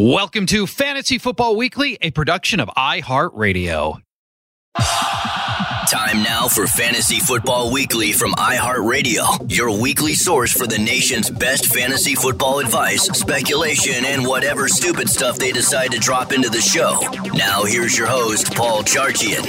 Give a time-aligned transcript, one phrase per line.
[0.00, 4.00] Welcome to Fantasy Football Weekly, a production of iHeartRadio.
[4.78, 11.66] Time now for Fantasy Football Weekly from iHeartRadio, your weekly source for the nation's best
[11.74, 17.00] fantasy football advice, speculation, and whatever stupid stuff they decide to drop into the show.
[17.36, 19.42] Now, here's your host, Paul Charchian.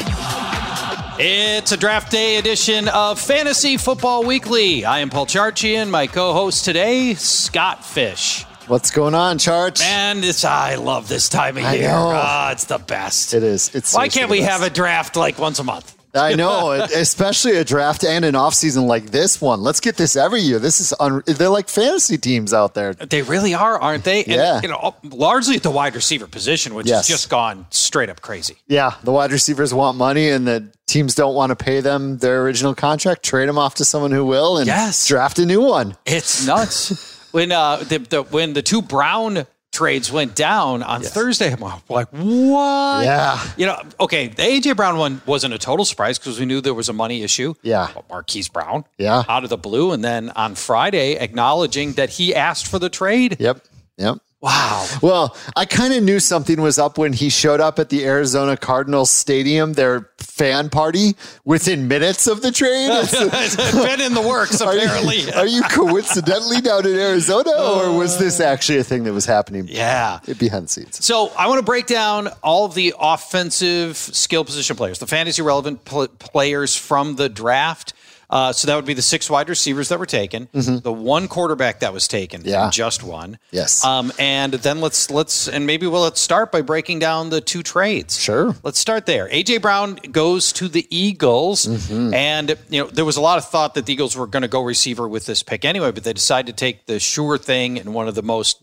[1.20, 4.84] It's a draft day edition of Fantasy Football Weekly.
[4.84, 5.92] I am Paul Charchian.
[5.92, 8.48] My co host today, Scott Fish.
[8.70, 9.80] What's going on, Charge?
[9.80, 11.88] Man, this I love this time of I year.
[11.88, 12.12] know.
[12.14, 13.34] Ah, it's the best.
[13.34, 13.74] It is.
[13.74, 15.96] It's Why can't we have a draft like once a month?
[16.14, 19.62] I know, especially a draft and an off season like this one.
[19.62, 20.60] Let's get this every year.
[20.60, 22.94] This is un- they're like fantasy teams out there.
[22.94, 24.20] They really are, aren't they?
[24.26, 24.62] And, Yeah.
[24.62, 27.08] You know, largely at the wide receiver position, which Yes.
[27.08, 28.58] has just gone straight up crazy.
[28.68, 32.44] Yeah, the wide receivers want money, and the teams don't want to pay them their
[32.44, 33.24] original contract.
[33.24, 35.08] Trade them off to someone who will, and Yes.
[35.08, 35.98] draft a new one.
[36.06, 37.16] It's nuts.
[37.32, 42.08] when uh the, the when the two Brown trades went down on Thursday, I'm like,
[42.10, 43.04] what?
[43.06, 43.40] Yeah.
[43.56, 46.74] You know, okay, the AJ Brown one wasn't a total surprise because we knew there
[46.74, 47.54] was a money issue.
[47.62, 47.90] Yeah.
[48.10, 48.86] Marquise Brown.
[48.98, 49.24] Yeah.
[49.30, 49.92] Out of the blue.
[49.92, 53.38] And then on Friday, acknowledging that he asked for the trade.
[53.40, 53.64] Yep.
[53.98, 54.18] Yep.
[54.42, 54.88] Wow.
[55.02, 58.56] Well, I kind of knew something was up when he showed up at the Arizona
[58.56, 62.90] Cardinals Stadium, their fan party, within minutes of the trade.
[63.10, 65.22] It's- been in the works, Are apparently.
[65.22, 68.46] you, are you coincidentally down in Arizona, or was this uh.
[68.46, 70.20] actually a thing that was happening yeah.
[70.38, 71.04] behind the scenes?
[71.04, 75.42] So I want to break down all of the offensive skill position players, the fantasy
[75.42, 77.94] relevant pl- players from the draft.
[78.30, 81.80] Uh, so that would be the six wide receivers that were taken, the one quarterback
[81.80, 82.50] that was taken, Mm-hmm.
[82.50, 82.70] Yeah.
[82.72, 83.40] just one.
[83.52, 83.84] Yes.
[83.84, 87.64] Um, and then let's let's and maybe we'll let's start by breaking down the two
[87.64, 88.20] trades.
[88.20, 88.56] Sure.
[88.64, 89.28] Let's start there.
[89.30, 92.14] AJ Brown goes to the Eagles, Mm-hmm.
[92.14, 94.48] and you know there was a lot of thought that the Eagles were going to
[94.48, 97.96] go receiver with this pick anyway, but they decided to take the sure thing and
[97.96, 98.62] one of the most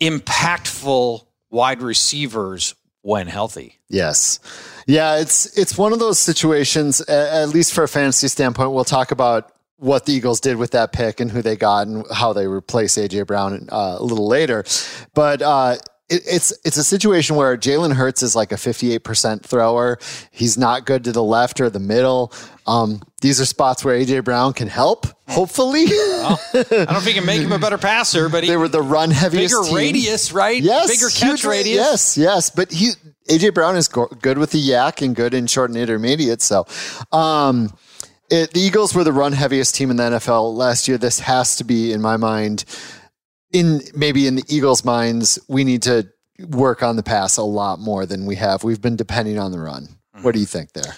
[0.00, 3.78] impactful wide receivers when healthy.
[3.88, 4.40] Yes.
[4.86, 9.10] Yeah, it's it's one of those situations, at least for a fantasy standpoint, we'll talk
[9.10, 12.46] about what the Eagles did with that pick and who they got and how they
[12.46, 14.64] replace AJ Brown uh, a little later.
[15.14, 15.76] But uh,
[16.10, 19.98] it, it's it's a situation where Jalen Hurts is like a 58% thrower.
[20.30, 22.32] He's not good to the left or the middle.
[22.66, 25.84] Um, these are spots where AJ Brown can help, hopefully.
[25.86, 28.82] I don't if he can make him a better passer, but he, they were the
[28.82, 29.76] run heaviest bigger team.
[29.76, 30.62] radius, right?
[30.62, 31.76] Yes, bigger catch huge- radius.
[31.76, 32.90] Yes, yes, but he
[33.28, 36.42] AJ Brown is go- good with the YAC and good in short and intermediate.
[36.42, 36.66] So,
[37.12, 37.72] um,
[38.28, 40.98] it, the Eagles were the run heaviest team in the NFL last year.
[40.98, 42.64] This has to be, in my mind,
[43.52, 46.08] in maybe in the Eagles' minds, we need to
[46.48, 48.64] work on the pass a lot more than we have.
[48.64, 49.88] We've been depending on the run.
[50.12, 50.30] What mm-hmm.
[50.30, 50.94] do you think there?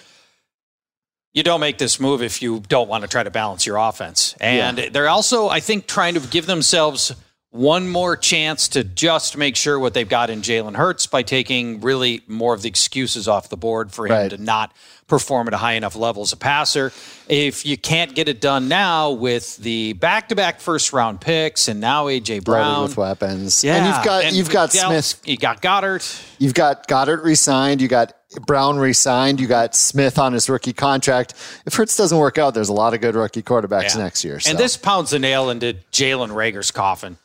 [1.33, 4.35] you don't make this move if you don't want to try to balance your offense.
[4.41, 7.15] And they're also, I think, trying to give themselves
[7.51, 11.81] one more chance to just make sure what they've got in Jalen Hurts by taking
[11.81, 14.31] really more of the excuses off the board for him Right.
[14.31, 14.73] to not
[15.13, 16.91] perform at a high enough level as a passer.
[17.29, 22.31] If you can't get it done now with the back-to-back first-round picks and now AJ
[22.31, 23.63] Loaded Brown, with weapons.
[23.63, 26.03] yeah, and you've got and you've got Dallas- Smith you got Goedert.
[26.39, 27.83] You've got Goedert re-signed.
[27.83, 28.15] You got
[28.47, 29.41] Brown re-signed.
[29.41, 31.35] You got Smith on his rookie contract.
[31.67, 34.03] If Hurts doesn't work out, there's a lot of good rookie quarterbacks Yeah.
[34.03, 34.41] next year.
[34.49, 37.17] And this pounds a nail into Jalen Reagor's coffin.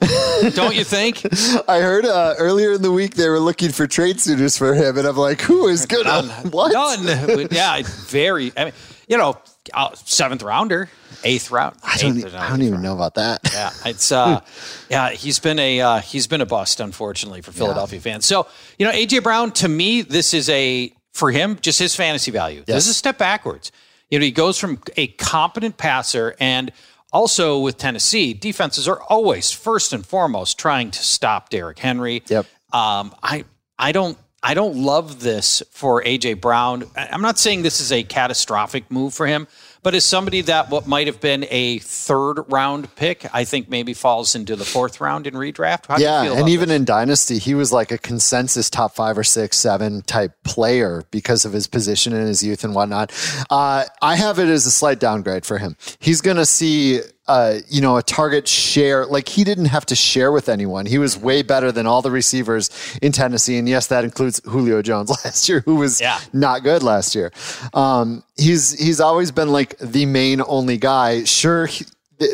[0.54, 1.24] Don't you think?
[1.68, 4.98] I heard uh, earlier in the week they were looking for trade suitors for him,
[4.98, 6.06] and I'm like, who is good?
[6.06, 6.28] None.
[6.50, 6.72] what?
[6.72, 7.48] None.
[7.50, 8.52] Yeah, very.
[8.56, 8.74] I mean,
[9.08, 9.38] you know,
[9.74, 10.88] uh, seventh rounder,
[11.24, 11.76] eighth round.
[11.82, 13.40] I don't, eighth I don't even know about that.
[13.52, 14.40] Yeah, it's uh,
[14.90, 18.26] yeah, he's been a uh, he's been a bust, unfortunately, for Philadelphia fans.
[18.26, 18.46] So
[18.78, 22.58] you know, AJ Brown, to me, this is a for him, just his fantasy value.
[22.66, 22.76] Yes.
[22.76, 23.72] This is a step backwards.
[24.10, 26.70] You know, he goes from a competent passer and
[27.12, 32.22] also with Tennessee, defenses are always first and foremost trying to stop Derrick Henry.
[32.28, 32.46] Yep.
[32.72, 33.44] Um, I
[33.78, 36.84] I don't I don't love this for AJ Brown.
[36.94, 39.48] I'm not saying this is a catastrophic move for him,
[39.82, 43.92] but as somebody that what might have been a third round pick, I think maybe
[43.92, 45.86] falls into the fourth round in redraft.
[45.86, 46.76] How yeah, and even this?
[46.76, 51.44] in Dynasty, he was like a consensus top five or six, seven type player because
[51.44, 53.12] of his position in his youth and whatnot.
[53.50, 55.76] Uh, I have it as a slight downgrade for him.
[55.98, 59.06] He's going to see uh, you know, a target share.
[59.06, 60.86] Like he didn't have to share with anyone.
[60.86, 62.70] He was way better than all the receivers
[63.02, 63.58] in Tennessee.
[63.58, 66.20] And yes, that includes Julio Jones last year, who was yeah.
[66.32, 67.32] not good last year.
[67.74, 71.24] Um, he's he's always been like the main only guy.
[71.24, 71.84] Sure, he,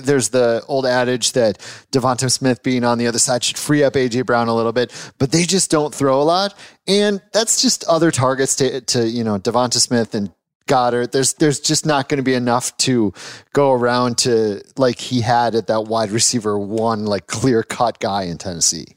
[0.03, 1.59] there's the old adage that
[1.91, 4.93] Devonta Smith being on the other side should free up AJ Brown a little bit,
[5.19, 6.57] but they just don't throw a lot,
[6.87, 10.33] and that's just other targets to to you know Devonta Smith and
[10.73, 11.13] Goedert.
[11.13, 13.13] There's there's just not going to be enough to
[13.53, 18.23] go around to like he had at that wide receiver one like clear cut guy
[18.23, 18.97] in Tennessee.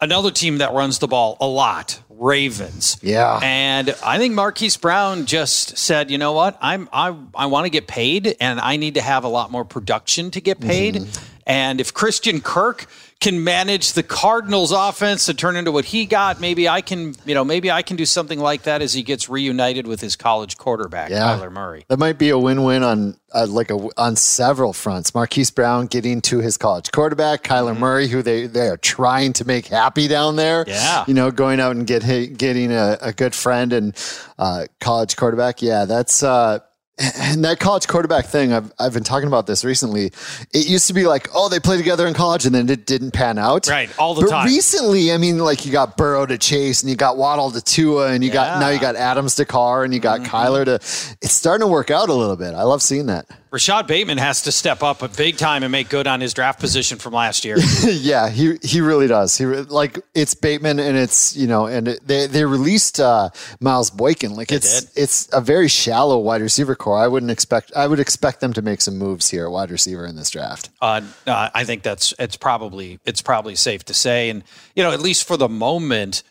[0.00, 2.98] Another team that runs the ball a lot Ravens.
[3.00, 3.38] Yeah.
[3.42, 6.58] And I think Marquise Brown just said, you know what?
[6.60, 9.64] I'm I I want to get paid and I need to have a lot more
[9.64, 10.96] production to get paid.
[10.96, 11.24] Mm-hmm.
[11.46, 12.86] And if Christian Kirk
[13.20, 17.34] can manage the Cardinals offense to turn into what he got, maybe I can, you
[17.34, 20.56] know, maybe I can do something like that as he gets reunited with his college
[20.56, 21.36] quarterback, yeah.
[21.36, 21.84] Kyler Murray.
[21.88, 25.14] That might be a win-win on uh, like a, on several fronts.
[25.14, 27.80] Marquise Brown getting to his college quarterback, Kyler mm-hmm.
[27.80, 30.64] Murray, who they they are trying to make happy down there.
[30.66, 32.04] Yeah, you know, going out and get
[32.38, 33.96] getting a, a good friend and
[34.38, 35.60] uh, college quarterback.
[35.60, 36.60] Yeah, that's uh,
[36.98, 40.06] and that college quarterback thing, I've, I've been talking about this recently.
[40.52, 43.12] It used to be like, oh, they play together in college and then it didn't
[43.12, 43.68] pan out.
[43.68, 43.90] Right.
[43.98, 44.46] All the but time.
[44.46, 48.08] recently, I mean, like you got Burrow to Chase and you got Waddle to Tua
[48.12, 48.34] and you yeah.
[48.34, 50.34] got, now you got Adams to Carr and you got mm-hmm.
[50.34, 52.54] Kyler to, it's starting to work out a little bit.
[52.54, 53.26] I love seeing that.
[53.50, 56.60] Rashod Bateman has to step up a big time and make good on his draft
[56.60, 57.56] position from last year.
[57.84, 59.38] yeah, he he really does.
[59.38, 63.30] He like it's Bateman and it's you know and it, they they released uh,
[63.60, 64.34] Miles Boykin.
[64.34, 65.02] Like they it's did.
[65.02, 66.87] it's a very shallow wide receiver corps.
[66.92, 67.72] I wouldn't expect.
[67.74, 70.70] I would expect them to make some moves here at wide receiver in this draft.
[70.80, 74.44] Uh, uh, I think that's it's probably it's probably safe to say, and
[74.74, 76.22] you know at least for the moment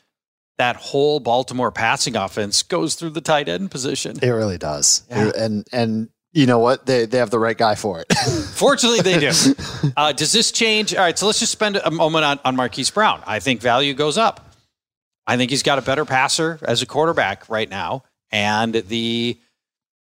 [0.58, 4.18] that whole Baltimore passing offense goes through the tight end position.
[4.22, 5.04] It really does.
[5.10, 5.32] Yeah.
[5.38, 6.86] And and you know what?
[6.86, 8.14] They they have the right guy for it.
[8.54, 9.32] Fortunately, they do.
[9.96, 10.94] Uh, does this change?
[10.94, 13.24] All right, so let's just spend a moment on, on Marquise Brown.
[13.26, 14.54] I think value goes up.
[15.26, 19.38] I think he's got a better passer as a quarterback right now, and the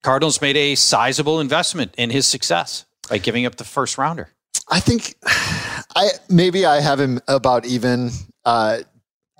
[0.07, 4.29] Cardinals made a sizable investment in his success by giving up the first rounder.
[4.71, 8.11] I think I maybe I have him about even.
[8.45, 8.83] Uh,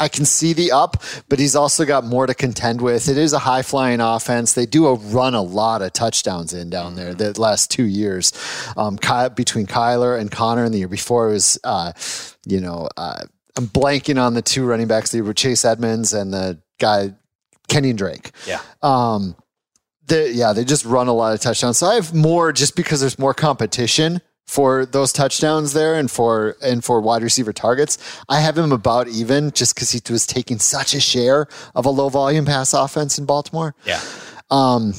[0.01, 3.09] I can see the up, but he's also got more to contend with.
[3.09, 4.55] It is a high flying offense.
[4.55, 8.33] They do a run a lot of touchdowns in down there the last two years.
[8.77, 8.97] Um,
[9.37, 10.65] between Kyler and Conner.
[10.65, 11.93] and the year before it was, uh,
[12.45, 13.23] you know, uh,
[13.57, 15.13] I'm blanking on the two running backs.
[15.13, 17.15] They were Chase Edmonds and the guy
[17.69, 18.33] Kenyan Drake.
[18.47, 18.61] Yeah.
[18.83, 19.37] Um,
[20.07, 21.79] they, yeah, they just run a lot of touchdowns.
[21.79, 26.57] So I have more just because there's more competition for those touchdowns there and for
[26.63, 27.99] and for wide receiver targets.
[28.29, 31.91] I have him about even just because he was taking such a share of a
[31.91, 33.75] low volume pass offense in Baltimore.
[33.85, 34.01] Yeah.
[34.51, 34.95] Um,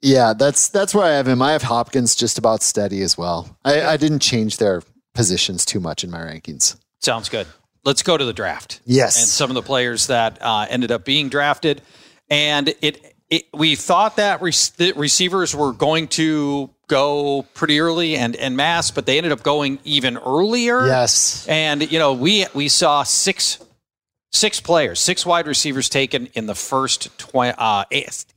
[0.00, 1.42] yeah, that's that's where I have him.
[1.42, 3.56] I have Hopkins just about steady as well.
[3.64, 4.82] I, I didn't change their
[5.14, 6.76] positions too much in my rankings.
[7.00, 7.46] Sounds good.
[7.84, 8.80] Let's go to the draft.
[8.84, 11.80] Yes, and some of the players that uh, ended up being drafted,
[12.28, 18.36] and it, it we thought that re- receivers were going to go pretty early and
[18.36, 20.86] and mass, but they ended up going even earlier.
[20.86, 23.58] Yes, and you know we we saw six
[24.32, 27.84] six players, six wide receivers taken in the first 20, uh,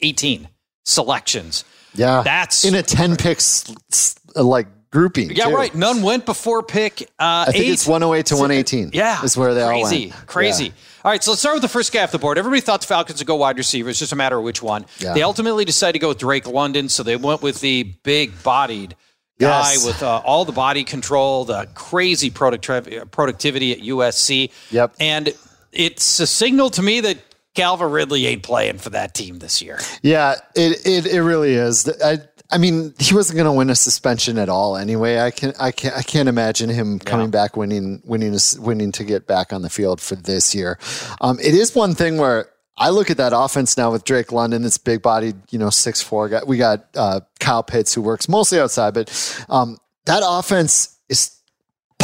[0.01, 0.47] 18
[0.85, 1.65] selections.
[1.93, 3.73] Yeah, that's in a ten picks
[4.35, 5.32] like grouping.
[5.32, 5.56] Yeah, too.
[5.56, 5.74] right.
[5.74, 7.01] None went before pick.
[7.20, 7.72] Uh, I think eight.
[7.72, 8.89] it's 108 to one eighteen.
[8.94, 10.27] Yeah, is where they crazy, all went.
[10.27, 10.72] Crazy, yeah.
[11.06, 12.38] All right, so let's start with the first guy off the board.
[12.38, 13.89] Everybody thought the Falcons would go wide receiver.
[13.89, 14.86] It's just a matter of which one.
[15.00, 15.13] Yeah.
[15.13, 18.96] They ultimately decided to go with Drake London, so they went with the big bodied
[19.39, 19.86] guy yes.
[19.86, 24.51] with uh, all the body control, the crazy product- productivity at USC.
[24.72, 24.96] Yep.
[25.00, 25.34] And
[25.72, 27.17] it's a signal to me that
[27.53, 29.79] Calvin Ridley ain't playing for that team this year.
[30.01, 31.89] Yeah, it it, it really is.
[32.03, 35.19] I, I mean, he wasn't going to win a suspension at all anyway.
[35.19, 37.31] I can I can I can't imagine him coming yeah.
[37.31, 40.79] back winning winning winning to get back on the field for this year.
[41.19, 44.61] Um, it is one thing where I look at that offense now with Drake London,
[44.61, 46.41] this big bodied, you know, six four guy.
[46.45, 51.37] We got uh, Kyle Pitts who works mostly outside, but um, that offense is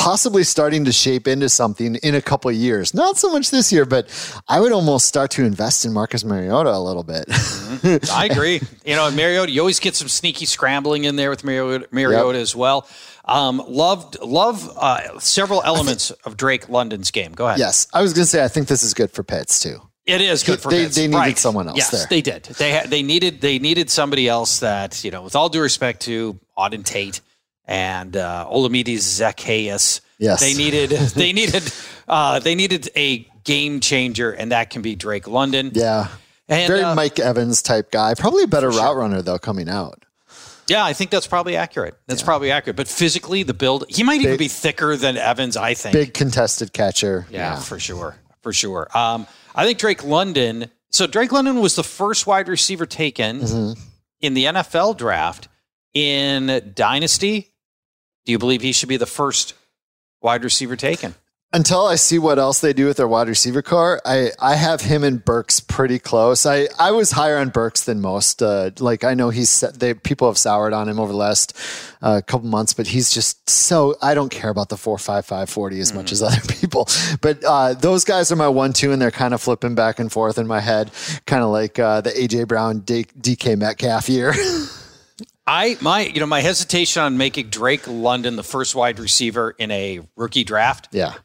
[0.03, 2.93] possibly starting to shape into something in a couple of years.
[2.93, 4.09] Not so much this year, but
[4.49, 7.25] I would almost start to invest in Marcus Mariota a little bit.
[7.27, 8.11] Mm-hmm.
[8.11, 8.61] I agree.
[8.85, 12.41] You know, Mariota, you always get some sneaky scrambling in there with Mariota, Mariota yep.
[12.41, 12.85] as well.
[13.23, 17.31] Um, loved love uh, several elements think, of Drake London's game.
[17.31, 17.59] Go ahead.
[17.59, 19.79] Yes, I was going to say I think this is good for Pitts too.
[20.05, 20.95] It is good for they, Pitts.
[20.97, 21.37] They needed right.
[21.37, 21.77] someone else.
[21.77, 22.07] Yes, there.
[22.09, 22.43] they did.
[22.43, 26.37] They they needed they needed somebody else that you know, with all due respect to
[26.57, 27.21] Auden Tate
[27.65, 30.01] and uh, Olamide Zaccheaus.
[30.17, 31.73] Yes, they needed they needed
[32.07, 35.71] uh, they needed a game changer, and that can be Drake London.
[35.73, 36.07] Yeah,
[36.47, 38.13] and, very uh, Mike Evans type guy.
[38.15, 40.03] Probably a better route runner though coming out.
[40.67, 41.97] Yeah, I think that's probably accurate.
[42.07, 42.25] That's yeah.
[42.25, 42.77] probably accurate.
[42.77, 45.93] But physically, the build, he might big, even be thicker than Evans, I think.
[45.93, 47.25] Big contested catcher.
[47.29, 47.59] Yeah, yeah.
[47.59, 48.15] for sure.
[48.41, 48.87] For sure.
[48.97, 50.69] Um, I think Drake London.
[50.89, 53.81] So Drake London was the first wide receiver taken mm-hmm.
[54.21, 55.47] in the NFL draft
[55.93, 57.52] in Dynasty.
[58.25, 59.53] Do you believe he should be the first
[60.21, 61.15] wide receiver taken?
[61.53, 64.81] until I see what else they do with their wide receiver car, I, I have
[64.81, 66.45] him and Burks pretty close.
[66.47, 68.41] I, I was higher on Burks than most.
[68.41, 71.55] Uh, like I know he's they people have soured on him over the last
[72.01, 75.49] uh, couple months, but he's just so I don't care about the four five five
[75.49, 75.95] forty as mm.
[75.95, 76.87] much as other people.
[77.21, 80.11] But uh, those guys are my one two, and they're kind of flipping back and
[80.11, 80.91] forth in my head,
[81.27, 84.33] kind of like uh, the AJ Brown D- DK Metcalf year.
[85.45, 89.71] I my you know my hesitation on making Drake London the first wide receiver in
[89.71, 90.89] a rookie draft.
[90.91, 91.15] Yeah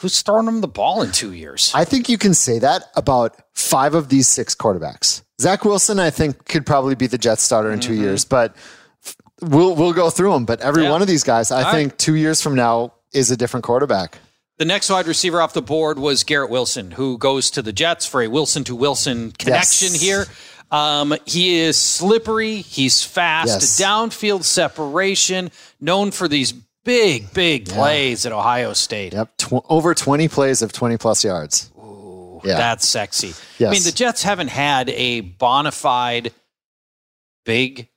[0.00, 1.72] Who's throwing him the ball in two years?
[1.74, 5.22] I think you can say that about five of these six quarterbacks.
[5.40, 8.02] Zach Wilson, I think, could probably be the Jets starter in 2 mm-hmm.
[8.02, 8.54] years, but
[9.40, 10.44] we'll we'll go through them.
[10.44, 10.90] But every yeah.
[10.90, 11.98] one of these guys, I All think, right.
[11.98, 14.18] two years from now is a different quarterback.
[14.58, 18.06] The next wide receiver off the board was Garrett Wilson, who goes to the Jets
[18.06, 20.00] for a Wilson to Wilson connection yes.
[20.00, 20.24] here.
[20.70, 22.56] Um, he is slippery.
[22.56, 23.48] He's fast.
[23.48, 23.80] Yes.
[23.80, 25.50] Downfield separation.
[25.80, 26.52] Known for these
[26.84, 29.12] big, big plays at Ohio State.
[29.12, 31.70] Yep, Tw- over twenty plays of twenty plus yards.
[31.78, 32.56] Ooh, yeah.
[32.56, 33.34] that's sexy.
[33.58, 33.68] Yes.
[33.68, 36.32] I mean, the Jets haven't had a bona fide
[37.44, 37.88] big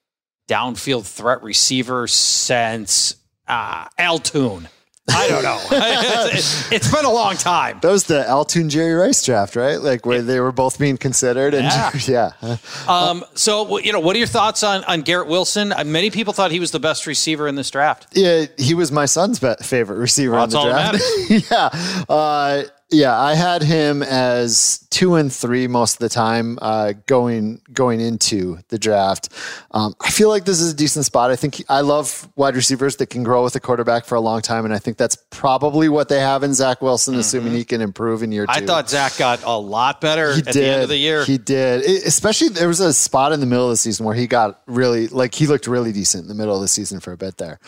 [0.48, 3.16] downfield threat receiver since
[3.48, 4.68] uh, Al Toon.
[5.12, 5.60] I don't know.
[5.72, 7.80] it's, it's been a long time.
[7.82, 9.80] That was the Al Toon Jerry Rice draft, right?
[9.82, 11.54] Like where they were both being considered.
[11.54, 12.32] And yeah.
[12.44, 12.58] yeah.
[12.88, 15.72] Um, so, you know, what are your thoughts on, on Garrett Wilson?
[15.72, 18.08] Uh, many people thought he was the best receiver in this draft.
[18.14, 21.04] Yeah, he was my son's favorite receiver well, in the draft.
[21.52, 22.06] yeah.
[22.08, 27.62] Uh, yeah, I had him as two and three most of the time uh, going
[27.72, 29.30] going into the draft.
[29.72, 31.30] Um, I feel like this is a decent spot.
[31.30, 34.20] I think he, I love wide receivers that can grow with a quarterback for a
[34.20, 37.22] long time, and I think that's probably what they have in Zach Wilson, mm-hmm.
[37.22, 38.52] assuming he can improve in year two.
[38.52, 40.54] I thought Zach got a lot better he at did.
[40.56, 41.26] the end of the year.
[41.26, 44.16] He did, it, especially there was a spot in the middle of the season where
[44.16, 47.12] he got really like he looked really decent in the middle of the season for
[47.12, 47.60] a bit there.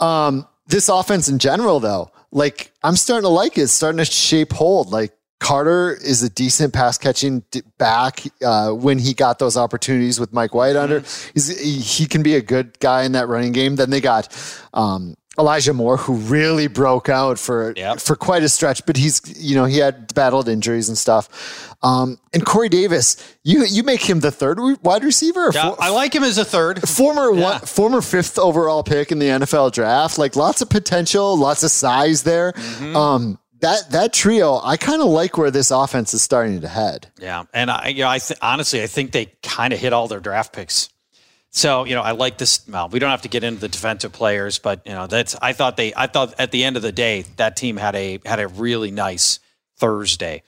[0.00, 3.62] Um, this offense in general, though, like I'm starting to like it.
[3.62, 4.92] It's starting to shape hold.
[4.92, 7.42] Like Carter is a decent pass catching
[7.78, 11.00] back uh, when he got those opportunities with Mike White under.
[11.00, 11.30] Mm-hmm.
[11.32, 13.76] He's, he, he, can be a good guy in that running game.
[13.76, 14.28] Then they got
[14.74, 18.00] um, Elijah Moore, who really broke out for yep.
[18.00, 21.74] for quite a stretch, but he's you know he had battled injuries and stuff.
[21.82, 25.50] Um, and Corey Davis, you you make him the third wide receiver.
[25.52, 26.88] Yeah, I like him as a third.
[26.88, 27.42] Former yeah.
[27.42, 30.18] one, former fifth overall pick in the NFL draft.
[30.18, 32.52] Like lots of potential, lots of size there.
[32.52, 32.96] Mm-hmm.
[32.96, 37.08] Um, that that trio, I kind of like where this offense is starting to head.
[37.20, 40.08] Yeah, and I you know I th- honestly I think they kind of hit all
[40.08, 40.88] their draft picks
[41.56, 42.60] so you know, I like this.
[42.68, 45.34] Well, we don't have to get into the defensive players, but you know, that's.
[45.40, 45.94] I thought they.
[45.96, 48.90] I thought at the end of the day, that team had a had a really
[48.90, 49.40] nice
[49.78, 50.42] Thursday.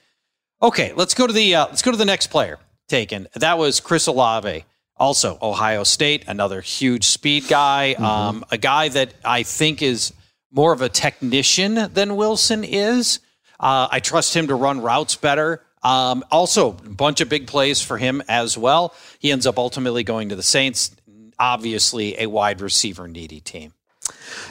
[0.61, 3.27] Okay, let's go to the uh, let's go to the next player taken.
[3.33, 4.65] That was Chris Olave,
[4.97, 8.05] also Ohio State, another huge speed guy, mm-hmm.
[8.05, 10.13] um, a guy that I think is
[10.51, 13.19] more of a technician than Wilson is.
[13.59, 15.63] Uh, I trust him to run routes better.
[15.81, 18.93] Um, also, a bunch of big plays for him as well.
[19.19, 20.91] He ends up ultimately going to the Saints.
[21.39, 23.73] Obviously, a wide receiver needy team.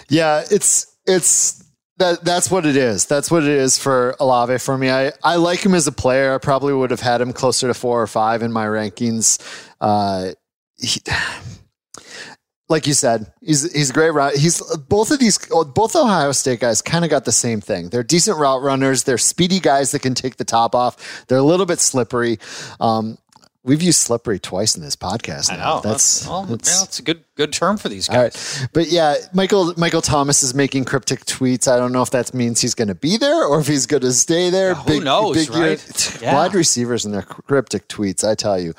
[0.09, 1.65] Yeah, it's it's
[1.99, 3.07] that that's what it is.
[3.07, 4.91] That's what it is for Olave for me.
[4.91, 6.35] I, I like him as a player.
[6.35, 9.39] I probably would have had him closer to four or five in my rankings.
[9.81, 10.31] Uh,
[10.77, 11.01] he,
[12.69, 14.35] like you said, he's he's a great route.
[14.35, 15.39] He's both of these
[15.75, 17.89] both Ohio State guys kind of got the same thing.
[17.89, 19.03] They're decent route runners.
[19.03, 21.27] They're speedy guys that can take the top off.
[21.27, 22.39] They're a little bit slippery.
[22.79, 23.19] Um,
[23.65, 25.51] We've used slippery twice in this podcast.
[25.51, 25.55] Now.
[25.55, 28.17] I know that's well, that's, that's, a good good term for these guys.
[28.17, 28.69] All right.
[28.73, 31.71] But yeah, Michael Michael Thomas is making cryptic tweets.
[31.71, 34.03] I don't know if that means he's going to be there or if he's going
[34.03, 34.69] to stay there.
[34.71, 35.47] Yeah, who big, knows?
[35.47, 36.19] Big right?
[36.23, 36.35] Yeah.
[36.35, 38.27] Wide receivers and their cryptic tweets.
[38.27, 38.75] I tell you.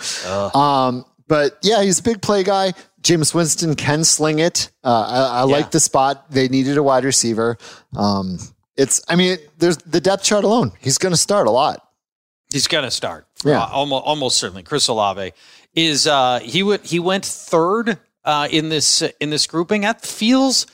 [0.59, 2.73] Um, but yeah, he's a big play guy.
[3.01, 4.71] Jameis Winston can sling it.
[4.83, 5.43] Uh, I, I Yeah.
[5.43, 6.31] like the spot.
[6.31, 7.57] They needed a wide receiver.
[7.95, 8.39] Um,
[8.75, 10.71] it's, I mean, there's the depth chart alone.
[10.79, 11.85] He's going to start a lot.
[12.51, 13.27] He's going to start.
[13.45, 13.61] Yeah.
[13.61, 14.63] Uh, almost, almost certainly.
[14.63, 15.33] Chris Olave
[15.75, 19.81] is uh, he went he went third uh, in this in this grouping.
[19.81, 20.65] That feels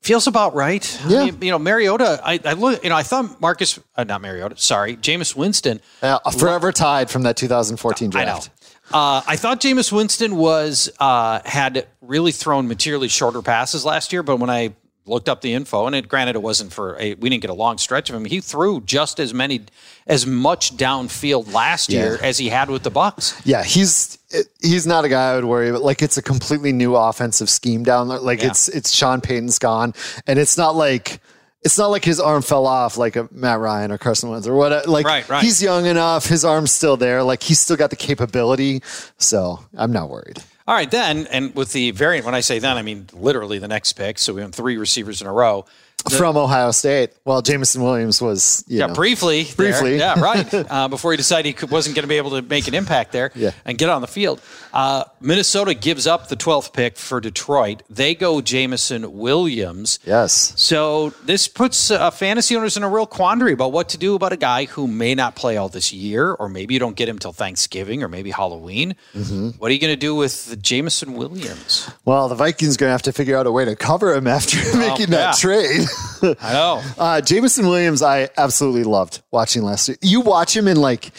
[0.00, 1.00] feels about right.
[1.04, 1.24] I Yeah.
[1.26, 2.20] mean, you know, Mariota.
[2.24, 2.82] I, I look.
[2.84, 4.56] You know, I thought Marcus, uh, not Mariota.
[4.58, 5.80] Sorry, Jameis Winston.
[6.00, 8.24] Uh, forever tied from that 2014 I know.
[8.24, 8.50] draft.
[8.90, 14.22] Uh, I thought Jameis Winston was uh, had really thrown materially shorter passes last year,
[14.22, 14.74] but when I
[15.08, 17.54] looked up the info, and it granted it wasn't for a we didn't get a
[17.54, 18.24] long stretch of him.
[18.24, 19.62] He threw just as many
[20.06, 22.00] as much downfield last Yeah.
[22.00, 23.40] year as he had with the Bucs.
[23.44, 24.18] Yeah, he's
[24.60, 25.82] he's not a guy I would worry about.
[25.82, 28.18] Like it's a completely new offensive scheme down there.
[28.18, 28.48] Like Yeah.
[28.48, 29.94] it's it's Sean Payton's gone,
[30.26, 31.20] and it's not like
[31.62, 34.54] it's not like his arm fell off like a Matt Ryan or Carson Wentz or
[34.54, 34.86] what.
[34.88, 35.42] Like Right, right.
[35.42, 37.22] he's young enough, his arm's still there.
[37.24, 38.80] Like he's still got the capability.
[39.16, 40.38] So I'm not worried.
[40.68, 43.68] All right, then, and with the variant, when I say then, I mean literally the
[43.68, 44.18] next pick.
[44.18, 45.64] So we have three receivers in a row.
[46.16, 47.10] From Ohio State.
[47.24, 49.42] Well, Jameson Williams was you Yeah, know, briefly.
[49.42, 49.56] there.
[49.56, 49.98] Briefly.
[49.98, 50.46] Yeah, right.
[50.70, 53.10] Uh, before he decided he could, wasn't going to be able to make an impact
[53.10, 53.50] there Yeah.
[53.64, 54.40] and get on the field.
[54.72, 57.82] Uh, Minnesota gives up the 12th pick for Detroit.
[57.90, 59.98] They go Jameson Williams.
[60.06, 60.52] Yes.
[60.56, 64.32] So this puts uh, fantasy owners in a real quandary about what to do about
[64.32, 67.18] a guy who may not play all this year, or maybe you don't get him
[67.18, 68.94] till Thanksgiving or maybe Halloween.
[69.14, 69.48] Mm-hmm.
[69.58, 71.90] What are you going to do with Jameson Williams?
[72.04, 74.56] Well, the Vikings going to have to figure out a way to cover him after
[74.78, 75.32] making yeah.
[75.32, 75.86] that trade.
[76.40, 76.82] I know.
[76.96, 79.96] Uh, Jameson Williams, I absolutely loved watching last year.
[80.02, 81.12] You watch him and like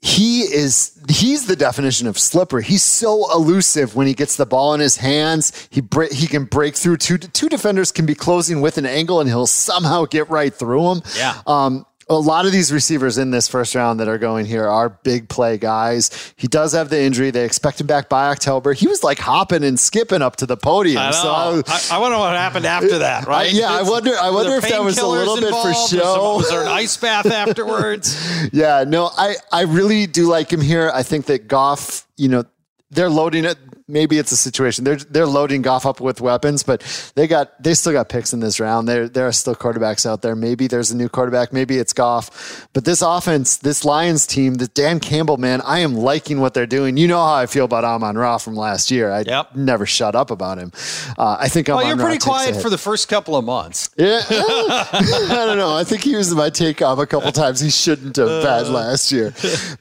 [0.00, 2.62] he is he's the definition of slippery.
[2.62, 5.68] He's so elusive when he gets the ball in his hands.
[5.70, 9.20] He break, he can break through two two defenders can be closing with an angle
[9.20, 11.02] and he'll somehow get right through them.
[11.16, 11.40] Yeah.
[11.46, 14.88] Um, a lot of these receivers in this first round that are going here are
[14.88, 16.32] big play guys.
[16.36, 17.30] He does have the injury.
[17.30, 18.72] They expect him back by October.
[18.72, 20.98] He was like hopping and skipping up to the podium.
[21.02, 21.10] I.
[21.10, 23.52] So I was- I, I wonder what happened uh, after that, right?
[23.52, 26.36] yeah, I wonder- I wonder if that was a little bit for show.
[26.36, 28.48] Was there an ice bath afterwards?
[28.52, 30.90] Yeah, no, I, I really do like him here.
[30.94, 32.44] I think that Goff, you know,
[32.90, 33.58] they're loading it.
[33.88, 36.82] Maybe it's a situation they're they're loading Goff up with weapons, but
[37.14, 38.86] they got they still got picks in this round.
[38.86, 40.36] There there are still quarterbacks out there.
[40.36, 41.52] Maybe there's a new quarterback.
[41.52, 42.68] Maybe it's Goff.
[42.74, 46.66] But this offense, this Lions team, the Dan Campbell man, I am liking what they're
[46.66, 46.96] doing.
[46.98, 49.10] You know how I feel about Amon Ra from last year.
[49.10, 49.56] I Yep.
[49.56, 50.70] never shut up about him.
[51.16, 53.90] Uh, I think Well, you're Ra pretty quiet for the first couple of months.
[53.96, 55.74] Yeah, I don't know.
[55.76, 57.60] I think he was my take off a couple times.
[57.60, 59.32] He shouldn't have bad last year,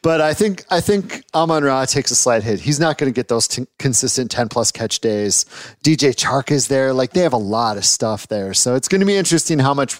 [0.02, 2.60] but I think I think Amon Ra takes a slight hit.
[2.62, 3.68] He's not going to get those t-
[3.98, 5.46] consistent ten plus catch days.
[5.84, 6.94] DJ Chark is there.
[6.94, 9.74] Like they have a lot of stuff there, so it's going to be interesting how
[9.74, 10.00] much.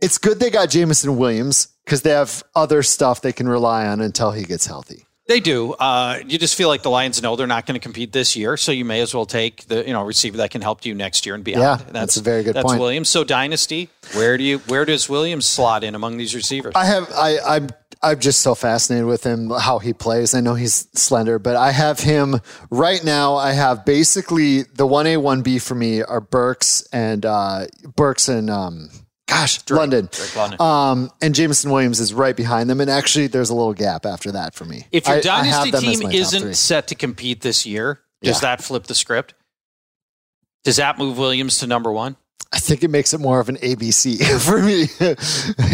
[0.00, 4.00] It's good they got Jameson Williams because they have other stuff they can rely on
[4.02, 5.06] until he gets healthy.
[5.26, 5.72] They do.
[5.72, 8.58] Uh, you just feel like the Lions know they're not going to compete this year,
[8.58, 11.24] so you may as well take the you know receiver that can help you next
[11.24, 11.62] year and beyond.
[11.62, 12.54] Yeah, And that's a very good point.
[12.56, 12.80] that's point.
[12.80, 13.08] Williams.
[13.08, 16.74] So dynasty, where do you where does Williams slot in among these receivers?
[16.74, 17.70] I have I I'm
[18.04, 20.34] I'm just so fascinated with him how he plays.
[20.34, 22.36] I know he's slender, but I have him
[22.70, 23.36] right now.
[23.36, 28.28] I have basically the one A one B for me are Burks and uh, Burks
[28.28, 28.90] and um,
[29.26, 30.08] gosh London.
[30.12, 30.60] Drake London.
[30.60, 32.80] Um, and Jameson Williams is right behind them.
[32.80, 34.86] And actually, there's a little gap after that for me.
[34.92, 38.36] if your I- I dynasty have them team isn't set to compete this year, does
[38.42, 38.50] Yeah.
[38.56, 39.34] that flip the script?
[40.64, 42.16] Does that move Williams to number one?
[42.52, 44.82] I think it makes it more of an ABC for me.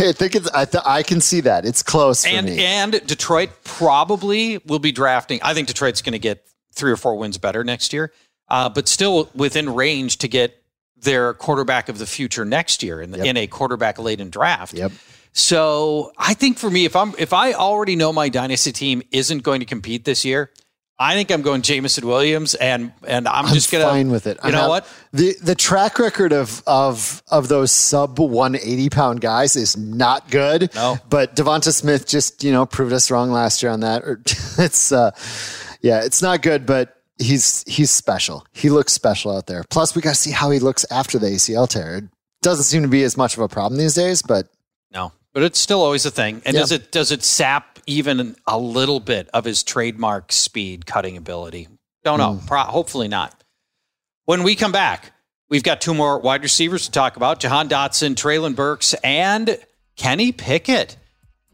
[0.09, 0.51] I think it's.
[0.51, 2.65] I, th- I can see that it's close for and me.
[2.65, 5.41] and Detroit probably will be drafting.
[5.43, 8.13] I think Detroit's going to get three or four wins better next year,
[8.49, 10.57] uh, but still within range to get
[10.97, 13.27] their quarterback of the future next year in, the, Yep.
[13.27, 14.73] in a quarterback laden draft.
[14.75, 14.93] Yep.
[15.33, 19.43] So I think for me, if I'm if I already know my dynasty team isn't
[19.43, 20.51] going to compete this year,
[21.03, 24.37] I think I'm going Jameson Williams, and and I'm, I'm just gonna fine with it.
[24.45, 24.87] You I know what?
[25.13, 30.75] The the track record of of of those sub 180 pound guys is not good.
[30.75, 30.99] No.
[31.09, 34.03] But Devonta Smith just you know proved us wrong last year on that.
[34.59, 35.11] It's uh,
[35.81, 36.97] yeah, it's not good, but.
[37.23, 38.47] He's he's special.
[38.55, 39.63] He looks special out there.
[39.69, 41.99] Plus, we got to see how he looks after the ACL tear.
[41.99, 42.05] It
[42.41, 44.49] doesn't seem to be as much of a problem these days, but
[44.91, 46.41] No, but it's still always a thing.
[46.47, 46.61] And Yeah.
[46.61, 51.69] does it does it sap even a little bit of his trademark speed cutting ability?
[52.05, 52.35] Don't know.
[52.35, 52.47] Hmm.
[52.47, 53.35] Pro- hopefully not.
[54.25, 55.13] When we come back,
[55.49, 59.59] we've got two more wide receivers to talk about: Jahan Dotson, Treylon Burks, and
[59.97, 60.97] Kenny Pickett.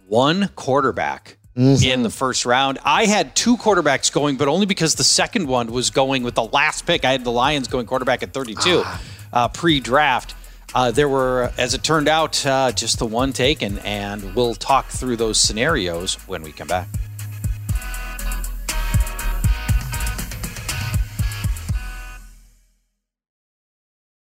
[0.09, 1.39] One quarterback.
[1.57, 1.85] Mm-hmm.
[1.91, 5.73] In the first round, I had two quarterbacks going, but only because the second one
[5.73, 7.03] was going with the last pick.
[7.07, 9.03] I had the Lions going quarterback at 32 Ah.
[9.33, 10.35] uh, pre draft.
[10.77, 14.89] Uh, there were, as it turned out, uh, just the one taken, and we'll talk
[14.89, 16.87] through those scenarios when we come back.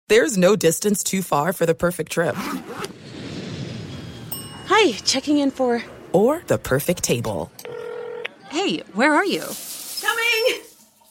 [0.09, 2.37] There's no distance too far for the perfect trip.
[4.69, 5.83] Hi, checking in for.
[6.13, 7.51] Or the perfect table.
[8.51, 9.43] Hey, where are you?
[10.01, 10.63] Coming!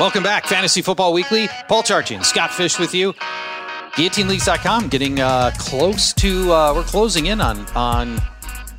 [0.00, 1.48] Welcome back, Fantasy Football Weekly.
[1.68, 3.12] Paul Charchian, Scott Fish with you.
[3.92, 8.18] GuillotineLeagues.com getting uh, close to, uh, we're closing in on on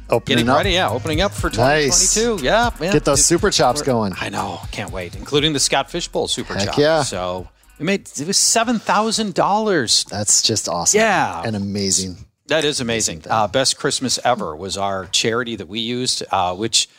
[0.10, 0.58] Opening getting up.
[0.58, 0.72] ready.
[0.72, 2.16] Yeah, opening up for Nice.
[2.16, 2.44] 2022.
[2.44, 2.92] Yeah, man.
[2.92, 4.14] Get those super chops going.
[4.20, 6.78] I know, can't wait, including the Scott Fish Bowl super Heck chop.
[6.80, 7.04] yeah.
[7.04, 7.48] So
[7.80, 10.06] it made it was seven thousand dollars.
[10.06, 11.00] That's just awesome.
[11.00, 11.44] Yeah.
[11.46, 12.18] And amazing.
[12.48, 13.24] That is amazing.
[13.30, 16.90] Uh, Best Christmas Ever was our charity that we used, uh, which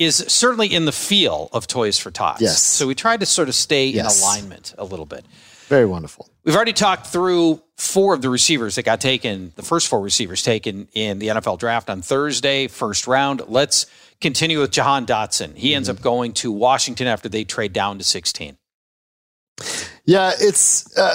[0.00, 2.40] is certainly in the feel of Toys for Tots.
[2.40, 2.60] Yes.
[2.62, 4.18] So we tried to sort of stay Yes.
[4.18, 5.24] in alignment a little bit.
[5.68, 6.28] Very wonderful.
[6.42, 10.42] We've already talked through four of the receivers that got taken, the first four receivers
[10.42, 13.42] taken in the NFL draft on Thursday, first round.
[13.46, 13.86] Let's
[14.20, 15.54] continue with Jahan Dotson.
[15.54, 15.98] He ends Mm-hmm.
[15.98, 18.56] up going to Washington after they trade down to 16.
[20.06, 21.14] Yeah, it's uh,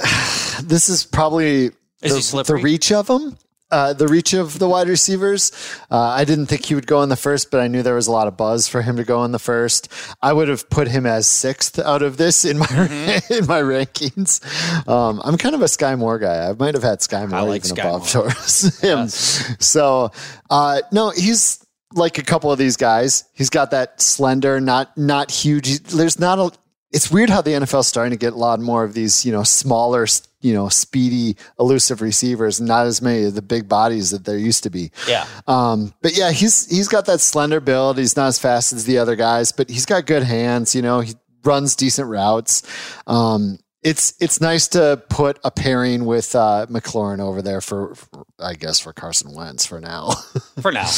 [0.64, 1.72] this is probably
[2.02, 3.38] Is he the, the reach of them.
[3.72, 5.52] Uh, the reach of the wide receivers.
[5.90, 8.06] Uh, I didn't think he would go in the first, but I knew there was
[8.06, 9.88] a lot of buzz for him to go in the first.
[10.22, 13.34] I would have put him as sixth out of this in my Mm-hmm.
[13.34, 14.40] in my rankings.
[14.88, 16.48] Um, I'm kind of a Skyy Moore guy.
[16.48, 18.24] I might have had Skyy Moore like even Sky above Moore.
[18.30, 18.80] Torres.
[18.82, 19.08] him.
[19.08, 20.12] So
[20.50, 23.24] uh, no, he's like a couple of these guys.
[23.34, 25.80] He's got that slender, not not huge.
[25.80, 26.52] There's not a.
[26.96, 29.34] It's weird how the NFL is starting to get a lot more of these, you
[29.34, 30.08] know, smaller,
[30.40, 34.38] you know, speedy, elusive receivers, and not as many of the big bodies that there
[34.38, 34.92] used to be.
[35.06, 35.28] Yeah.
[35.46, 37.98] Um, but yeah, he's he's got that slender build.
[37.98, 40.74] He's not as fast as the other guys, but he's got good hands.
[40.74, 42.64] You know, he runs decent routes.
[43.08, 48.26] Um, it's it's nice to put a pairing with uh, McLaurin over there for, for
[48.40, 50.12] I guess for Carson Wentz for now.
[50.62, 50.90] for now.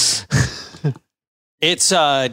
[1.60, 2.30] it's uh,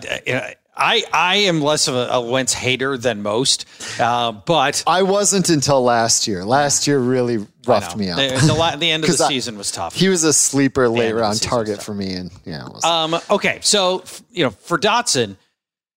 [0.76, 3.66] I I am less of a, a Wentz hater than most,
[4.00, 6.44] uh, but I wasn't until last year.
[6.44, 8.16] Last year really roughed me up.
[8.18, 9.94] The, the, la- the end of the I- season was tough.
[9.94, 13.16] He was a sleeper late end of the round target for me, and yeah, um,
[13.30, 15.36] okay, so you know, for Dotson,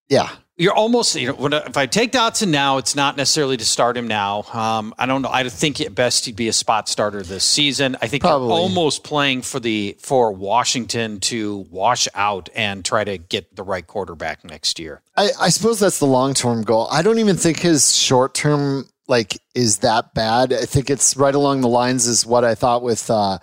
[0.08, 0.30] yeah.
[0.58, 3.96] You're almost you know when, if I take Dotson now, it's not necessarily to start
[3.96, 4.42] him now.
[4.52, 5.30] Um, I don't know.
[5.30, 7.96] I think at best he'd be a spot starter this season.
[8.02, 8.48] I think Probably.
[8.48, 13.62] you're almost playing for the for Washington to wash out and try to get the
[13.62, 15.00] right quarterback next year.
[15.16, 16.88] I, I suppose that's the long term goal.
[16.90, 20.52] I don't even think his short term like is that bad.
[20.52, 23.38] I think it's right along the lines as what I thought with uh,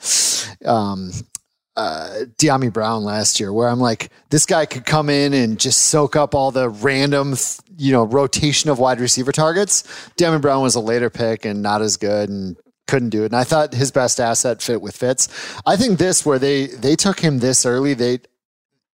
[0.66, 1.12] um,
[1.78, 5.84] uh, Dyami Brown last year, where I'm like, this guy could come in and just
[5.84, 7.36] soak up all the random,
[7.78, 9.84] you know, rotation of wide receiver targets.
[10.18, 12.56] Dyami Brown was a later pick and not as good, and
[12.88, 13.28] couldn't do it.
[13.28, 15.28] And I thought his best asset fit with Fitz.
[15.66, 18.20] I think this where they they took him this early, they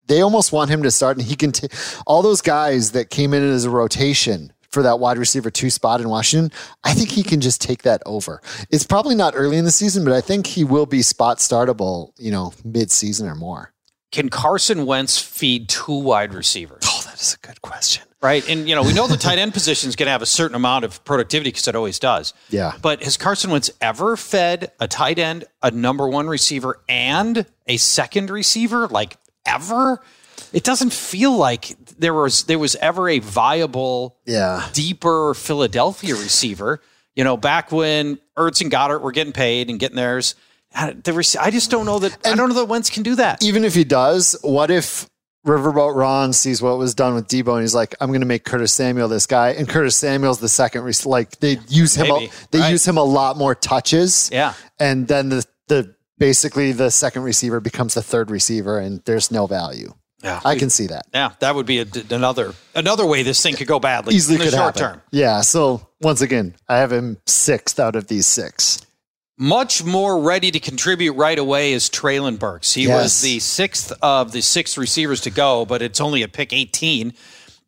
[0.06, 1.68] they almost want him to start and he can t-
[2.06, 6.00] all those guys that came in as a rotation for that wide receiver two spot
[6.00, 8.40] in Washington, I think he can just take that over.
[8.70, 12.12] It's probably not early in the season, but I think he will be spot startable,
[12.18, 13.72] you know, mid season or more.
[14.12, 16.82] Can Carson Wentz feed two wide receivers?
[16.84, 18.04] Oh, that is a good question.
[18.22, 18.46] Right.
[18.50, 20.54] And, you know, we know the tight end position is going to have a certain
[20.54, 22.34] amount of productivity because it always does.
[22.50, 22.74] Yeah.
[22.82, 27.76] But has Carson Wentz ever fed a tight end, a number one receiver, and a
[27.78, 28.88] second receiver?
[28.88, 30.02] Like ever?
[30.52, 36.80] It doesn't feel like there was there was ever a viable, yeah, deeper Philadelphia receiver.
[37.14, 40.34] You know, back when Ertz and Goedert were getting paid and getting theirs.
[40.72, 42.16] The I just don't know that.
[42.24, 43.42] And I don't know that Wentz can do that.
[43.42, 45.10] Even if he does, what if
[45.46, 48.44] Riverboat Ron sees what was done with Deebo, and he's like, I'm going to make
[48.44, 49.50] Curtis Samuel this guy.
[49.50, 52.70] And Curtis Samuel's the second, rec- like they use him, a, they right.
[52.70, 54.28] use him a lot more touches.
[54.32, 54.54] Yeah.
[54.78, 59.46] And then the, the, basically the second receiver becomes the third receiver and there's no
[59.46, 59.94] value.
[60.22, 61.06] Yeah, I can see that.
[61.14, 64.14] Yeah, that would be a, another another way this thing could go badly.
[64.14, 64.94] Easily in the could short happen.
[64.98, 65.02] term.
[65.10, 65.40] Yeah.
[65.40, 68.80] So once again, I have him sixth out of these six.
[69.38, 72.74] Much more ready to contribute right away is Treylon Burks.
[72.74, 73.02] He Yes.
[73.02, 77.14] was the sixth of the six receivers to go, but it's only a pick 18.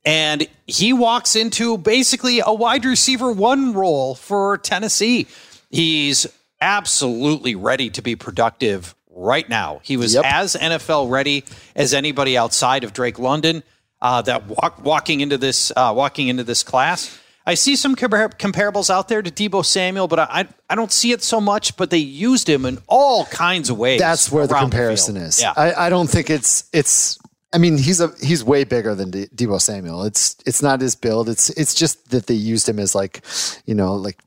[0.04, 5.26] And he walks into basically a wide receiver one role for Tennessee.
[5.70, 6.26] He's
[6.60, 9.81] absolutely ready to be productive right now.
[9.83, 10.25] He was Yep.
[10.27, 11.44] as NFL ready
[11.77, 13.62] as anybody outside of Drake London.
[14.01, 18.37] Uh, that walk, walking into this uh, walking into this class, I see some compar-
[18.37, 21.77] comparables out there to Deebo Samuel, but I I don't see it so much.
[21.77, 24.01] But they used him in all kinds of ways.
[24.01, 25.29] That's where the comparison field.
[25.29, 25.40] is.
[25.40, 27.16] Yeah, I, I don't think it's it's.
[27.55, 30.03] I mean, he's a he's way bigger than De- Deebo Samuel.
[30.03, 31.29] It's it's not his build.
[31.29, 33.22] It's it's just that they used him as like,
[33.66, 34.18] you know, like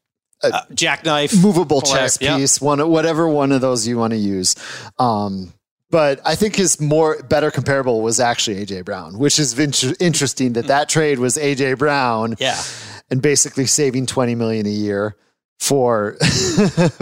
[0.53, 2.01] uh, jackknife, movable player.
[2.03, 2.37] chess Yep.
[2.37, 4.55] piece, one whatever one of those you want to use.
[4.99, 5.53] Um,
[5.91, 10.53] but I think his more better comparable was actually AJ Brown, which is vin- interesting
[10.53, 12.59] that that trade was AJ Brown, Yeah.
[13.09, 15.15] and basically saving twenty million a year
[15.59, 16.15] for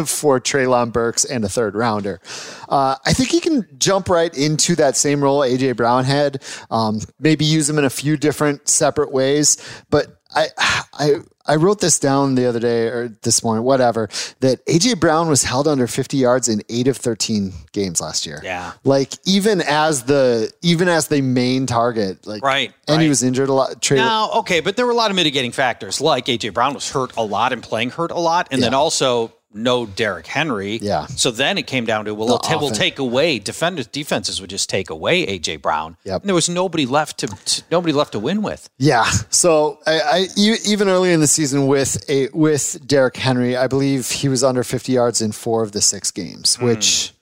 [0.05, 2.21] for Treylon Burks and a third rounder.
[2.69, 6.43] Uh, I think he can jump right into that same role AJ Brown had.
[6.69, 9.57] Um, maybe use him in a few different separate ways,
[9.89, 10.47] but I
[10.93, 11.15] I
[11.45, 15.43] I wrote this down the other day or this morning, whatever, that AJ Brown was
[15.43, 18.39] held under 50 yards in eight of 13 games last year.
[18.43, 18.73] Yeah.
[18.85, 23.49] Like even as the even as the main target, like Right, and he was injured
[23.49, 23.81] a lot.
[23.81, 26.89] Trey, Now, okay, but there were a lot of mitigating factors, like AJ Brown was
[26.89, 30.79] hurt a lot and playing hurt a lot, and then also no Derrick Henry.
[30.81, 31.05] Yeah.
[31.07, 32.77] So then it came down to well, The we'll, ta- we'll offense.
[32.77, 33.87] take away defenders.
[33.87, 35.97] Defenses would just take away AJ Brown.
[36.03, 36.21] Yep.
[36.21, 38.69] And there was nobody left to, to nobody left to win with.
[38.77, 39.05] Yeah.
[39.29, 44.29] So I even early in the season with a with Derrick Henry, I believe he
[44.29, 47.13] was under 50 yards in four of the six games, which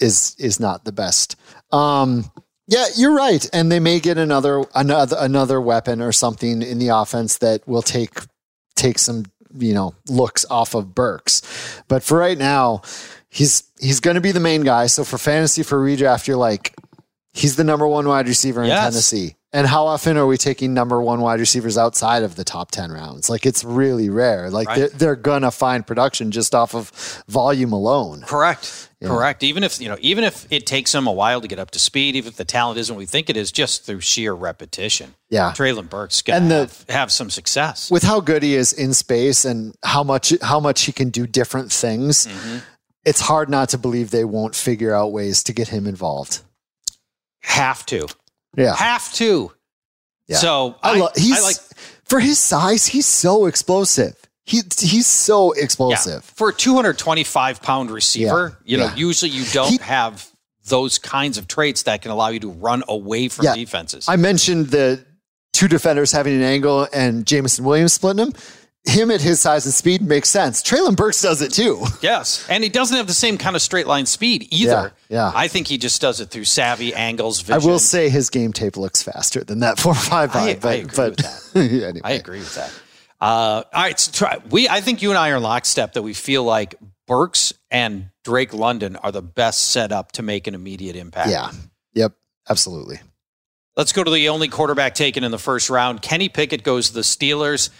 [0.00, 1.36] is is not the best.
[1.72, 2.30] Um,
[2.66, 6.88] yeah, you're right, and they may get another another another weapon or something in the
[6.88, 8.18] offense that will take
[8.74, 9.24] take some
[9.56, 11.42] you know looks off of Burks.
[11.88, 12.82] But for right now,
[13.28, 14.86] he's he's going to be the main guy.
[14.86, 16.74] So for fantasy for redraft, you're like
[17.32, 18.84] he's the number one wide receiver in Yes.
[18.92, 19.36] Tennessee.
[19.54, 22.90] And how often are we taking number one wide receivers outside of the top 10
[22.90, 23.30] rounds?
[23.30, 24.50] Like it's really rare.
[24.50, 24.78] Like Right.
[24.78, 26.90] they're, they're going to find production just off of
[27.28, 28.22] volume alone.
[28.26, 28.88] Correct.
[29.00, 29.42] Correct.
[29.44, 31.78] Even if you know, even if it takes them a while to get up to
[31.78, 35.14] speed, even if the talent isn't what we think it is, just through sheer repetition.
[35.30, 35.52] Yeah.
[35.54, 37.90] Treylon Burks gonna And the- have, have some success.
[37.92, 41.26] With how good he is in space and how much how much he can do
[41.28, 42.58] different things, Mm-hmm.
[43.04, 46.40] it's hard not to believe they won't figure out ways to get him involved.
[47.42, 48.08] have to.
[48.56, 48.74] Yeah.
[48.76, 49.52] Have to.
[50.28, 50.36] Yeah.
[50.38, 51.56] So I, I, love he's I like
[52.04, 54.14] for his size, he's so explosive.
[54.46, 55.62] He he's so Yeah.
[55.64, 56.24] explosive.
[56.24, 58.70] For a 225 pound receiver, Yeah.
[58.72, 58.96] you know, Yeah.
[58.96, 60.26] usually you don't He- have
[60.66, 63.54] those kinds of traits that can allow you to run away from Yeah.
[63.54, 64.06] defenses.
[64.08, 65.04] I mentioned the
[65.52, 68.32] two defenders having an angle and Jameson Williams splitting him.
[68.86, 70.62] Him at his size and speed makes sense.
[70.62, 71.84] Treylon Burks does it too.
[72.02, 72.46] yes.
[72.50, 74.92] And he doesn't have the same kind of straight line speed either.
[75.08, 75.32] Yeah, yeah.
[75.34, 78.76] I think he just does it through savvy angles, I will say his game tape
[78.76, 80.60] looks faster than that four five I- five.
[80.60, 81.10] But, I agree but
[81.54, 82.00] with anyway.
[82.04, 82.72] I agree with that.
[83.20, 86.12] Uh, all right, so try, we I think you and I are lockstep that we
[86.12, 86.74] feel like
[87.06, 91.30] Burks and Drake London are the best set up to make an immediate impact.
[91.30, 91.50] Yeah.
[91.94, 92.12] Yep.
[92.50, 93.00] Absolutely.
[93.76, 96.02] Let's go to the only quarterback taken in the first round.
[96.02, 97.70] Kenny Pickett goes to the Steelers.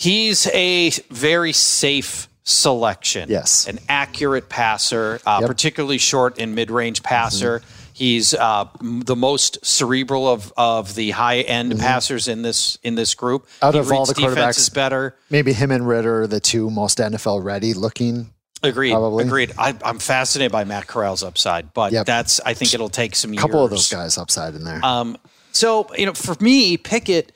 [0.00, 3.28] He's a very safe selection.
[3.28, 3.66] Yes.
[3.66, 5.48] An accurate passer, uh, Yep.
[5.48, 7.60] particularly short and mid range passer.
[7.92, 12.94] He's uh, m- the most cerebral of, of the high end passers in this in
[12.94, 13.46] this group.
[13.60, 15.16] Out he of all the quarterbacks- defenses better.
[15.28, 18.30] Maybe him and Ridder are the two most NFL ready looking
[18.62, 18.92] Agreed.
[18.92, 19.24] Probably.
[19.24, 19.52] Agreed.
[19.58, 22.06] I, I'm fascinated by Matt Corral's upside, but Yep.
[22.06, 23.42] that's I think it'll take some A years.
[23.42, 24.82] couple of those guys upside in there.
[24.84, 25.18] Um,
[25.52, 27.32] so you know, for me, Pickett.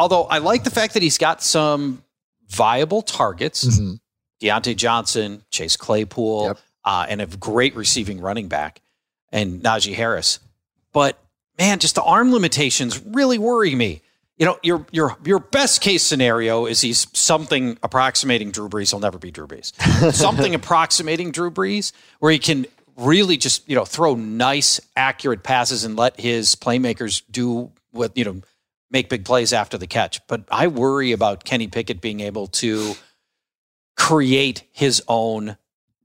[0.00, 2.02] Although I like the fact that he's got some
[2.48, 3.94] viable targets, Mm-hmm.
[4.40, 6.58] Diontae Johnson, Chase Claypool, Yep.
[6.84, 8.80] uh, and a great receiving running back,
[9.32, 10.38] and Najee Harris.
[10.92, 11.18] But
[11.58, 14.00] man, just the arm limitations really worry me.
[14.36, 18.90] You know, your your your best case scenario is he's something approximating Drew Brees.
[18.90, 19.72] He'll never be Drew Brees.
[20.14, 22.64] something approximating Drew Brees, where he can
[22.96, 28.24] really just you know throw nice, accurate passes and let his playmakers do what you
[28.24, 28.40] know
[28.90, 30.26] make big plays after the catch.
[30.26, 32.94] But I worry about Kenny Pickett being able to
[33.96, 35.56] create his own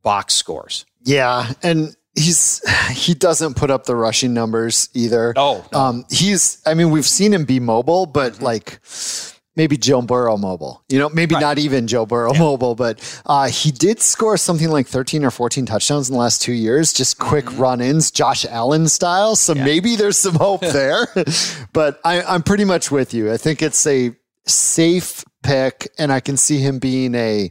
[0.01, 0.85] box scores.
[1.03, 5.33] Yeah, and he's he doesn't put up the rushing numbers either.
[5.35, 5.79] Oh, no.
[5.79, 6.61] um, he's.
[6.65, 8.43] I mean, we've seen him be mobile, but Mm-hmm.
[8.45, 8.79] like
[9.55, 10.83] maybe Joe Burrow mobile.
[10.89, 14.87] You know, maybe not even Joe Burrow mobile, but uh, he did score something like
[14.87, 17.61] thirteen or fourteen touchdowns in the last two years, just quick Mm-hmm.
[17.61, 19.35] run-ins, Josh Allen style.
[19.35, 21.07] So maybe there's some hope there.
[21.73, 23.31] but I, I'm pretty much with you.
[23.31, 27.49] I think it's a safe pick, and I can see him being a,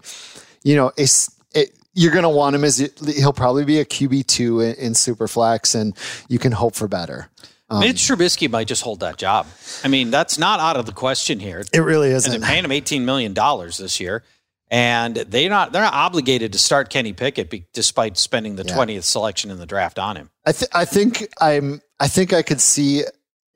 [0.62, 1.66] you know, a.
[1.94, 2.78] you're going to want him as
[3.16, 5.96] he'll probably be a QB two in, in Superflex, and
[6.28, 7.28] you can hope for better.
[7.72, 9.46] Um, Mitch Trubisky might just hold that job.
[9.82, 11.64] I mean, that's not out of the question here.
[11.72, 12.30] It really isn't.
[12.30, 14.22] they're paying him eighteen million dollars this year,
[14.70, 18.74] and they're not they're not obligated to start Kenny Pickett be, despite spending the Yeah.
[18.74, 20.30] twentieth selection in the draft on him.
[20.44, 21.80] I, th- I think I'm.
[22.00, 23.04] I think I could see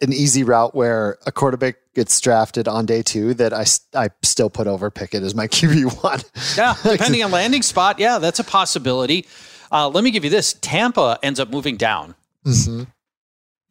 [0.01, 4.51] an easy route where a quarterback gets drafted on day two that I, I still
[4.51, 6.21] put over Pickett as my QB one.
[6.57, 9.27] Yeah, depending on landing spot, yeah, that's a possibility.
[9.73, 12.15] Uh, let me give you this: Tampa ends up moving down.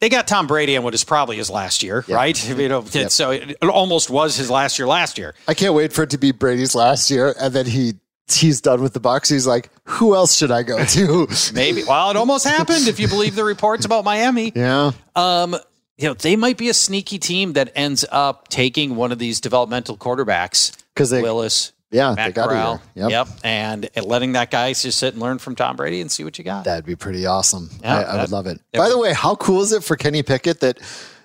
[0.00, 2.16] They got Tom Brady on what is probably his last year, Yep.
[2.16, 2.48] right?
[2.58, 3.10] You know, Yep.
[3.10, 5.34] so it, almost was his last year last year.
[5.48, 7.94] I can't wait for it to be Brady's last year, and then he
[8.28, 9.30] he's done with the Bucs.
[9.30, 11.28] He's like, who else should I go to?
[11.54, 11.84] Maybe.
[11.84, 14.52] Well, it almost happened if you believe the reports about Miami.
[14.56, 15.56] yeah, Um,
[15.96, 19.40] you know, they might be a sneaky team that ends up taking one of these
[19.40, 23.00] developmental quarterbacks, because they Willis, yeah they Matt got Corral, it.
[23.00, 23.10] Yep.
[23.10, 26.38] yep, and letting that guy just sit and learn from Tom Brady and see what
[26.38, 26.64] you got.
[26.64, 27.70] That'd be pretty awesome.
[27.82, 28.60] Yeah, I, I would love it.
[28.72, 30.78] that By the way, how cool is it for Kenny Pickett that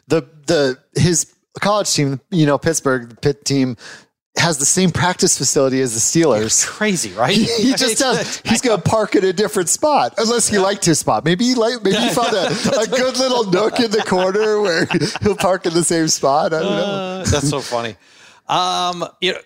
[0.07, 3.75] the the his college team, you know, Pittsburgh the Pitt team,
[4.37, 6.45] has the same practice facility as the Steelers.
[6.45, 7.35] It's Crazy, right?
[7.35, 8.41] He just does.
[8.45, 11.25] He's going to park in a different spot, unless he liked his spot.
[11.25, 11.83] Maybe he like.
[11.83, 14.85] Maybe he found a, a good little nook in the corner where
[15.21, 16.53] he'll park in the same spot.
[16.53, 16.83] I don't know.
[16.83, 17.95] Uh, that's so funny.
[18.47, 19.39] Um, you know,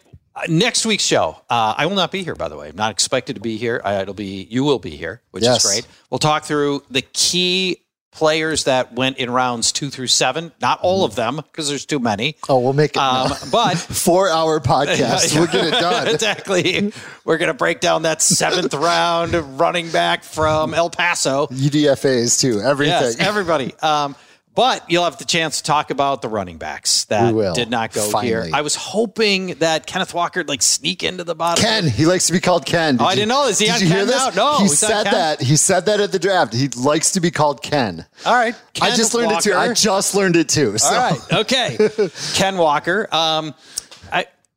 [0.48, 2.36] next week's show, uh, I will not be here.
[2.36, 3.82] By the way, I'm not expected to be here.
[3.84, 5.64] Uh, it'll be you will be here, which Yes.
[5.66, 5.88] is great.
[6.10, 10.54] We'll talk through the key players that went in rounds two through seven.
[10.62, 12.38] Not all of them because there's too many.
[12.48, 15.36] Oh, we'll make it Um, but four hour podcast.
[15.36, 16.08] We'll get it done.
[16.14, 16.94] exactly.
[17.26, 21.48] We're going to break down that seventh round running back from El Paso.
[21.48, 22.62] UDFA's too.
[22.62, 22.94] Everything.
[23.02, 23.74] Yes, everybody.
[23.82, 24.16] Um,
[24.56, 28.20] but you'll have the chance to talk about the running backs that did not go
[28.20, 28.48] here.
[28.54, 31.62] I was hoping that Kenneth Walker would like sneak into the bottom.
[31.64, 32.96] Ken, he likes to be called Ken.
[32.98, 33.48] Did Oh, I didn't know.
[33.48, 34.36] Is he did on you hear Ken this?
[34.36, 34.54] now?
[34.54, 35.42] No, he said that.
[35.42, 36.54] He said that at the draft.
[36.54, 38.06] He likes to be called Ken.
[38.26, 38.56] All right.
[38.82, 39.54] I Ken just learned it too.
[39.54, 40.78] I just learned it too.
[40.78, 40.88] So.
[40.88, 41.34] All right.
[41.34, 41.78] Okay.
[42.34, 43.08] Ken Walker.
[43.14, 43.54] Um,
[43.85, 43.85] I,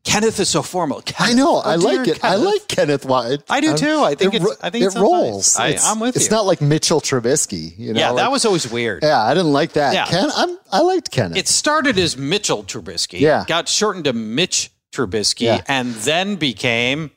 [0.09, 1.03] Kenneth is so formal.
[1.19, 1.57] I know.
[1.57, 2.25] Oh, I Oh, like it.
[2.25, 3.43] I like Kenneth White.
[3.51, 4.01] I do too.
[4.03, 5.57] I think it, it's- I think it rolls.
[5.57, 6.31] I- It's- I'm with It's you.
[6.31, 7.79] not like Mitchell Trubisky.
[7.79, 8.01] You know.
[8.01, 9.03] Yeah, that like- was always weird.
[9.03, 9.93] Yeah, I didn't like that.
[9.95, 10.07] Yeah.
[10.07, 10.57] Ken, I'm.
[10.73, 11.37] I liked Kenneth.
[11.37, 13.21] It started as Mitchell Trubisky.
[13.21, 13.45] Yeah.
[13.47, 15.61] Got shortened to Mitch Trubisky Yeah.
[15.69, 17.11] and then became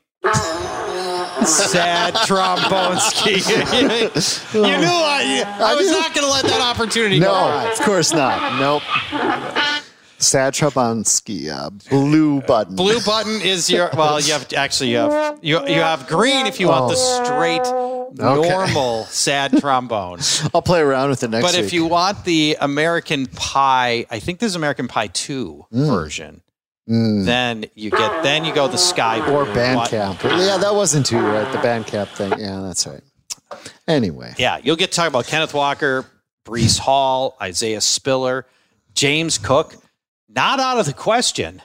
[1.44, 3.30] Sad Trombone Ski.
[3.32, 3.38] you
[4.62, 8.58] knew I, I was not going to let that opportunity go no, of course not.
[8.60, 8.82] Nope.
[10.22, 12.76] Sad uh, blue button.
[12.76, 14.20] Blue button is your well.
[14.20, 17.62] You have actually you have you, you have green if you want the straight
[18.16, 20.20] normal sad trombone.
[20.54, 21.64] I'll play around with it next But week.
[21.64, 25.86] if you want the American Pie, I think there's American Pie two Mm.
[25.86, 26.42] version.
[26.86, 30.22] Then you get then you go the sky or Bandcamp.
[30.24, 31.50] Yeah, that wasn't too right.
[31.52, 32.38] The Bandcamp thing.
[32.38, 33.00] Yeah, that's right.
[33.88, 36.04] Anyway, Yeah, you'll get to talk about Kenneth Walker,
[36.46, 38.46] Breece Hall, Isaiah Spiller,
[38.94, 39.74] James Cook.
[40.34, 41.60] Not out of the question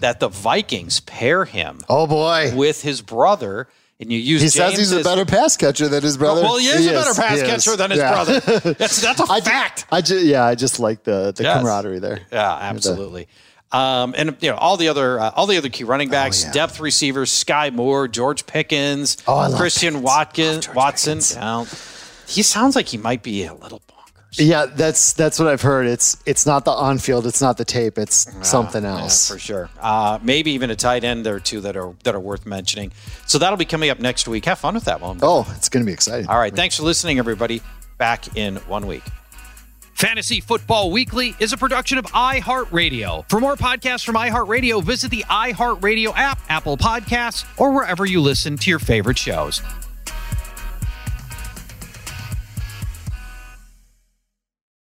[0.00, 3.68] that the Vikings pair him oh boy, with his brother,
[3.98, 6.42] and you use he James says he's a better pass catcher than his brother.
[6.42, 7.64] Well, he is a better pass he is.
[7.64, 8.10] catcher than his Yeah.
[8.12, 8.40] brother.
[8.74, 9.86] That's that's a I ju- fact.
[9.90, 11.56] I just, yeah, I just like the the Yes.
[11.58, 12.20] camaraderie there.
[12.30, 13.28] Yeah, absolutely.
[13.72, 16.48] Um, and you know all the other uh, all the other key running backs, Oh,
[16.48, 16.52] yeah.
[16.52, 20.04] depth receivers, Skyy Moore, George Pickens, Oh, Christian Pickens.
[20.04, 21.18] Watkins, Watson.
[21.20, 22.24] Pickens.
[22.28, 23.80] He sounds like he might be a little.
[24.32, 25.86] Yeah, that's that's what I've heard.
[25.86, 29.38] It's it's not the on field, it's not the tape, it's something else Yeah, for
[29.40, 29.70] sure.
[29.80, 32.92] Uh, maybe even a tight end there too that are that are worth mentioning.
[33.26, 34.44] So that'll be coming up next week.
[34.44, 35.18] Have fun with that one.
[35.22, 36.28] Oh, it's going to be exciting.
[36.28, 36.54] All right.
[36.54, 37.62] Thanks for listening, everybody.
[37.98, 39.04] Back in one week.
[39.94, 43.26] Fantasy Football Weekly is a production of iHeartRadio.
[43.30, 48.58] For more podcasts from iHeartRadio, visit the iHeartRadio app, Apple Podcasts, or wherever you listen
[48.58, 49.62] to your favorite shows.